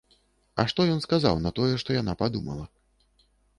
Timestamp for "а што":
0.63-0.85